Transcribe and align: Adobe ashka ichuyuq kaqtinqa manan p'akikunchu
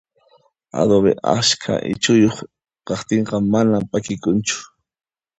Adobe 0.79 1.11
ashka 1.35 1.73
ichuyuq 1.93 2.37
kaqtinqa 2.87 3.35
manan 3.51 3.83
p'akikunchu 3.91 4.57